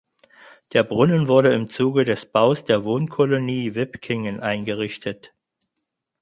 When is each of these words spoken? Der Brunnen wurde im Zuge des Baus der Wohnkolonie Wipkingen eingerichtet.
Der 0.73 0.81
Brunnen 0.81 1.27
wurde 1.27 1.53
im 1.53 1.69
Zuge 1.69 2.05
des 2.05 2.25
Baus 2.25 2.65
der 2.65 2.83
Wohnkolonie 2.83 3.75
Wipkingen 3.75 4.39
eingerichtet. 4.39 5.31